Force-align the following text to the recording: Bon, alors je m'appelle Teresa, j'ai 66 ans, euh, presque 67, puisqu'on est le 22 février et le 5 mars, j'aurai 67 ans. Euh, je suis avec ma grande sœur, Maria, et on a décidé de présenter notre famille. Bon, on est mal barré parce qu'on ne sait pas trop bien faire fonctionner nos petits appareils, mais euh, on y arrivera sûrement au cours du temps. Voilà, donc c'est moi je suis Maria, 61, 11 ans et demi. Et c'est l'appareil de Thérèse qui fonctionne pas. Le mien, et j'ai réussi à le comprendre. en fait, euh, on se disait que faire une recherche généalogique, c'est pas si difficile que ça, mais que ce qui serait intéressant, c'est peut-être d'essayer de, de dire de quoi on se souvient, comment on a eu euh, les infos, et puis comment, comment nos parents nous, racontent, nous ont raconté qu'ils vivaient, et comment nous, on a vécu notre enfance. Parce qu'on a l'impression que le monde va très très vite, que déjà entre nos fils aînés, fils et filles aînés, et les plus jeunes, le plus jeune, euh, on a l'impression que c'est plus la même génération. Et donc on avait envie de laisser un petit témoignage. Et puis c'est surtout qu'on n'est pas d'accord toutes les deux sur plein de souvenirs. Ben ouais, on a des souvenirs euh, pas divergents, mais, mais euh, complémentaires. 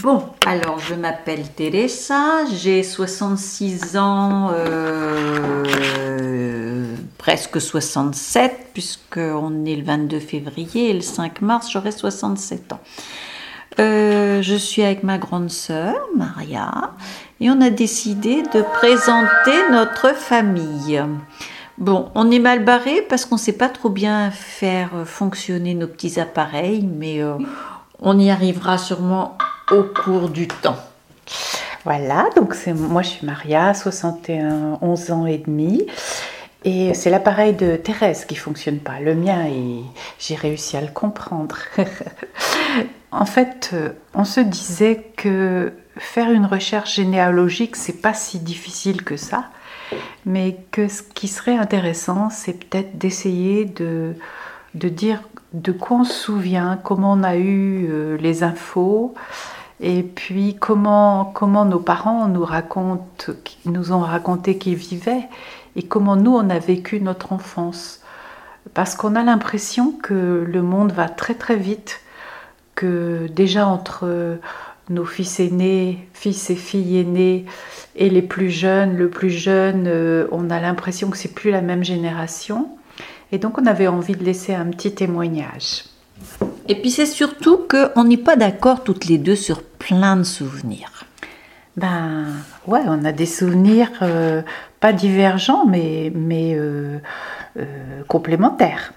Bon, 0.00 0.24
alors 0.46 0.78
je 0.78 0.94
m'appelle 0.94 1.46
Teresa, 1.54 2.46
j'ai 2.50 2.82
66 2.82 3.98
ans, 3.98 4.50
euh, 4.54 5.64
presque 7.18 7.60
67, 7.60 8.68
puisqu'on 8.72 9.66
est 9.66 9.76
le 9.76 9.84
22 9.84 10.18
février 10.18 10.88
et 10.88 10.94
le 10.94 11.02
5 11.02 11.42
mars, 11.42 11.70
j'aurai 11.70 11.92
67 11.92 12.72
ans. 12.72 12.80
Euh, 13.80 14.40
je 14.40 14.54
suis 14.54 14.82
avec 14.82 15.02
ma 15.02 15.18
grande 15.18 15.50
sœur, 15.50 15.94
Maria, 16.16 16.92
et 17.40 17.50
on 17.50 17.60
a 17.60 17.68
décidé 17.68 18.42
de 18.42 18.62
présenter 18.62 19.70
notre 19.70 20.14
famille. 20.14 21.02
Bon, 21.76 22.08
on 22.14 22.30
est 22.30 22.38
mal 22.38 22.64
barré 22.64 23.02
parce 23.10 23.26
qu'on 23.26 23.34
ne 23.34 23.40
sait 23.40 23.52
pas 23.52 23.68
trop 23.68 23.90
bien 23.90 24.30
faire 24.30 24.90
fonctionner 25.04 25.74
nos 25.74 25.86
petits 25.86 26.18
appareils, 26.18 26.82
mais 26.82 27.22
euh, 27.22 27.34
on 28.00 28.18
y 28.18 28.30
arrivera 28.30 28.78
sûrement 28.78 29.36
au 29.72 29.84
cours 29.84 30.28
du 30.28 30.46
temps. 30.46 30.76
Voilà, 31.84 32.28
donc 32.36 32.54
c'est 32.54 32.74
moi 32.74 33.02
je 33.02 33.08
suis 33.08 33.26
Maria, 33.26 33.74
61, 33.74 34.78
11 34.80 35.10
ans 35.10 35.26
et 35.26 35.38
demi. 35.38 35.86
Et 36.64 36.94
c'est 36.94 37.10
l'appareil 37.10 37.54
de 37.54 37.74
Thérèse 37.74 38.24
qui 38.24 38.36
fonctionne 38.36 38.78
pas. 38.78 39.00
Le 39.00 39.16
mien, 39.16 39.46
et 39.46 39.82
j'ai 40.20 40.36
réussi 40.36 40.76
à 40.76 40.80
le 40.80 40.88
comprendre. 40.88 41.56
en 43.10 43.24
fait, 43.24 43.70
euh, 43.72 43.88
on 44.14 44.24
se 44.24 44.38
disait 44.38 45.10
que 45.16 45.72
faire 45.96 46.30
une 46.30 46.46
recherche 46.46 46.94
généalogique, 46.94 47.74
c'est 47.74 48.00
pas 48.00 48.14
si 48.14 48.38
difficile 48.38 49.02
que 49.02 49.16
ça, 49.16 49.46
mais 50.24 50.58
que 50.70 50.86
ce 50.86 51.02
qui 51.02 51.26
serait 51.26 51.56
intéressant, 51.56 52.30
c'est 52.30 52.64
peut-être 52.64 52.96
d'essayer 52.96 53.64
de, 53.64 54.14
de 54.74 54.88
dire 54.88 55.20
de 55.52 55.72
quoi 55.72 55.98
on 55.98 56.04
se 56.04 56.14
souvient, 56.14 56.78
comment 56.82 57.12
on 57.12 57.22
a 57.22 57.36
eu 57.36 57.88
euh, 57.90 58.16
les 58.18 58.42
infos, 58.42 59.14
et 59.82 60.04
puis 60.04 60.56
comment, 60.58 61.24
comment 61.24 61.64
nos 61.64 61.80
parents 61.80 62.28
nous, 62.28 62.44
racontent, 62.44 63.32
nous 63.64 63.92
ont 63.92 64.00
raconté 64.00 64.56
qu'ils 64.56 64.76
vivaient, 64.76 65.28
et 65.74 65.82
comment 65.82 66.14
nous, 66.14 66.34
on 66.34 66.48
a 66.50 66.58
vécu 66.60 67.00
notre 67.00 67.32
enfance. 67.32 68.00
Parce 68.74 68.94
qu'on 68.94 69.16
a 69.16 69.24
l'impression 69.24 69.90
que 69.90 70.46
le 70.48 70.62
monde 70.62 70.92
va 70.92 71.08
très 71.08 71.34
très 71.34 71.56
vite, 71.56 72.00
que 72.76 73.26
déjà 73.34 73.66
entre 73.66 74.38
nos 74.88 75.04
fils 75.04 75.40
aînés, 75.40 76.08
fils 76.14 76.48
et 76.50 76.54
filles 76.54 76.98
aînés, 77.00 77.44
et 77.96 78.08
les 78.08 78.22
plus 78.22 78.50
jeunes, 78.50 78.96
le 78.96 79.10
plus 79.10 79.30
jeune, 79.30 79.86
euh, 79.88 80.26
on 80.30 80.48
a 80.50 80.60
l'impression 80.60 81.10
que 81.10 81.16
c'est 81.16 81.34
plus 81.34 81.50
la 81.50 81.60
même 81.60 81.82
génération. 81.82 82.68
Et 83.32 83.38
donc 83.38 83.58
on 83.58 83.66
avait 83.66 83.88
envie 83.88 84.14
de 84.14 84.24
laisser 84.24 84.54
un 84.54 84.66
petit 84.66 84.94
témoignage. 84.94 85.84
Et 86.68 86.76
puis 86.76 86.90
c'est 86.90 87.06
surtout 87.06 87.58
qu'on 87.68 88.04
n'est 88.04 88.16
pas 88.16 88.36
d'accord 88.36 88.84
toutes 88.84 89.06
les 89.06 89.18
deux 89.18 89.36
sur 89.36 89.62
plein 89.86 90.16
de 90.16 90.22
souvenirs. 90.22 91.04
Ben 91.76 92.26
ouais, 92.66 92.82
on 92.86 93.04
a 93.04 93.12
des 93.12 93.26
souvenirs 93.26 93.90
euh, 94.02 94.42
pas 94.80 94.92
divergents, 94.92 95.64
mais, 95.66 96.12
mais 96.14 96.54
euh, 96.54 96.98
complémentaires. 98.08 98.92